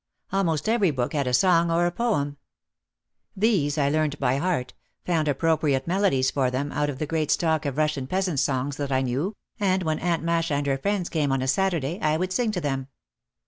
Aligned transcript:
Almost 0.31 0.67
every 0.67 0.89
book 0.89 1.13
had 1.13 1.27
a 1.27 1.33
song 1.35 1.69
or 1.69 1.85
a 1.85 1.91
poem. 1.91 2.37
These 3.37 3.77
I 3.77 3.89
learned 3.89 4.17
by 4.17 4.37
heart, 4.37 4.73
found 5.05 5.27
appropriate 5.27 5.85
melodies 5.85 6.31
for 6.31 6.49
them 6.49 6.71
out 6.71 6.89
of 6.89 6.97
the 6.97 7.05
great 7.05 7.29
stock 7.29 7.67
of 7.67 7.77
Russian 7.77 8.07
peasant 8.07 8.39
songs 8.39 8.77
that 8.77 8.91
I 8.91 9.03
knew, 9.03 9.35
and 9.59 9.83
when 9.83 9.99
Aunt 9.99 10.23
Masha 10.23 10.55
and 10.55 10.65
her 10.65 10.79
friends 10.79 11.07
came 11.07 11.31
on 11.31 11.43
a 11.43 11.47
Saturday 11.47 11.99
I 12.01 12.17
would 12.17 12.33
sing 12.33 12.49
to 12.53 12.59
them. 12.61 12.87